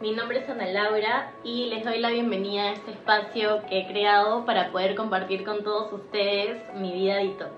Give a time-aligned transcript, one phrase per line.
[0.00, 3.86] mi nombre es Ana Laura y les doy la bienvenida a este espacio que he
[3.86, 7.50] creado para poder compartir con todos ustedes mi vida detox.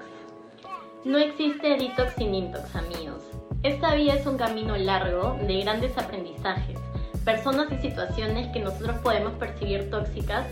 [1.04, 3.22] No existe detox sin intox, amigos.
[3.62, 6.80] Esta vida es un camino largo de grandes aprendizajes.
[7.25, 10.48] Personas y situaciones que nosotros podemos percibir tóxicas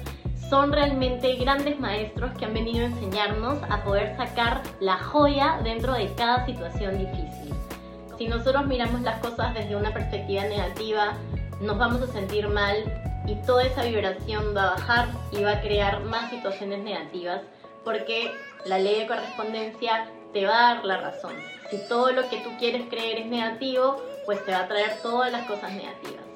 [0.48, 5.95] son realmente grandes maestros que han venido a enseñarnos a poder sacar la joya dentro
[5.95, 7.59] de cada situación difícil.
[8.20, 11.15] Si nosotros miramos las cosas desde una perspectiva negativa,
[11.62, 12.77] nos vamos a sentir mal
[13.27, 17.41] y toda esa vibración va a bajar y va a crear más situaciones negativas
[17.83, 18.30] porque
[18.66, 21.33] la ley de correspondencia te va a dar la razón.
[21.70, 25.33] Si todo lo que tú quieres creer es negativo, pues te va a traer todas
[25.33, 26.30] las cosas negativas.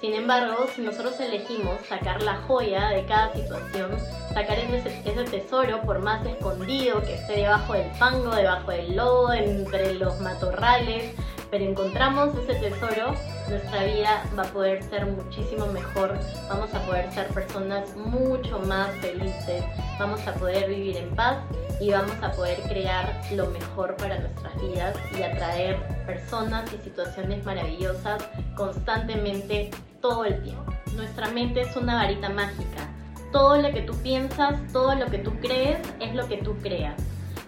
[0.00, 3.98] Sin embargo, si nosotros elegimos sacar la joya de cada situación,
[4.32, 9.34] sacar ese, ese, tesoro por más escondido que esté debajo del fango, debajo del lodo,
[9.34, 11.14] entre los matorrales,
[11.50, 13.14] pero encontramos ese tesoro,
[13.48, 18.90] nuestra vida va a poder ser muchísimo mejor, vamos a poder ser personas mucho más
[18.96, 19.64] felices,
[19.98, 21.38] vamos a poder vivir en paz
[21.80, 25.76] y vamos a poder crear lo mejor para nuestras vidas y atraer
[26.06, 28.22] personas y situaciones maravillosas
[28.54, 29.70] constantemente
[30.00, 30.72] todo el tiempo.
[30.94, 32.88] Nuestra mente es una varita mágica.
[33.32, 37.00] Todo lo que tú piensas, todo lo que tú crees es lo que tú creas.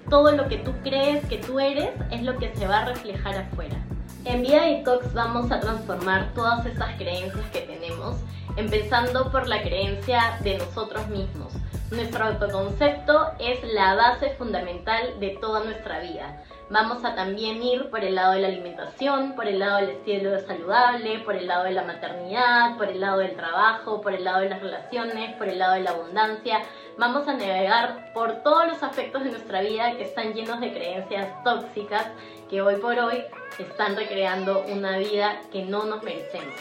[0.09, 3.37] Todo lo que tú crees que tú eres es lo que se va a reflejar
[3.37, 3.77] afuera.
[4.25, 8.17] En Vida Detox vamos a transformar todas esas creencias que tenemos,
[8.57, 11.53] empezando por la creencia de nosotros mismos.
[11.93, 16.43] Nuestro autoconcepto es la base fundamental de toda nuestra vida.
[16.71, 20.41] Vamos a también ir por el lado de la alimentación, por el lado del estilo
[20.41, 24.41] saludable, por el lado de la maternidad, por el lado del trabajo, por el lado
[24.41, 26.63] de las relaciones, por el lado de la abundancia.
[26.97, 31.45] Vamos a navegar por todos los aspectos de nuestra vida que están llenos de creencias
[31.45, 32.07] tóxicas
[32.49, 33.23] que hoy por hoy
[33.59, 36.55] están recreando una vida que no nos merecemos.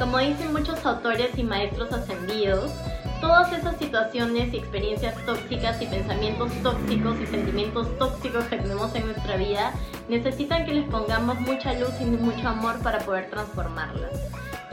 [0.00, 2.72] Como dicen muchos autores y maestros ascendidos,
[3.20, 9.06] todas esas situaciones y experiencias tóxicas y pensamientos tóxicos y sentimientos tóxicos que tenemos en
[9.06, 9.72] nuestra vida
[10.08, 14.12] necesitan que les pongamos mucha luz y mucho amor para poder transformarlas.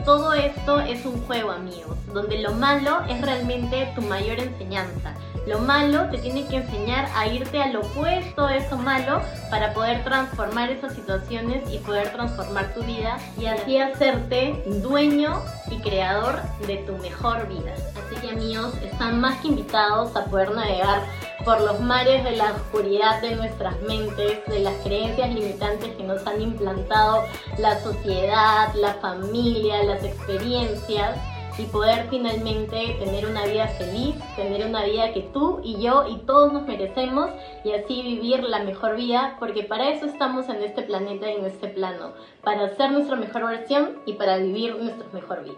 [0.04, 5.14] Todo esto es un juego, amigos, donde lo malo es realmente tu mayor enseñanza.
[5.48, 9.20] Lo malo te tiene que enseñar a irte al opuesto de eso malo
[9.50, 15.78] para poder transformar esas situaciones y poder transformar tu vida y así hacerte dueño y
[15.78, 17.74] creador de tu mejor vida.
[17.74, 21.02] Así que amigos, están más que invitados a poder navegar
[21.44, 26.26] por los mares de la oscuridad de nuestras mentes, de las creencias limitantes que nos
[26.26, 27.22] han implantado
[27.58, 31.16] la sociedad, la familia, las experiencias
[31.58, 36.18] y poder finalmente tener una vida feliz, tener una vida que tú y yo y
[36.18, 37.30] todos nos merecemos
[37.64, 41.46] y así vivir la mejor vida, porque para eso estamos en este planeta y en
[41.46, 42.12] este plano,
[42.42, 45.56] para ser nuestra mejor versión y para vivir nuestra mejor vida.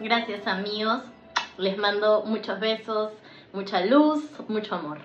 [0.00, 1.02] Gracias amigos,
[1.58, 3.10] les mando muchos besos,
[3.52, 4.98] mucha luz, mucho amor.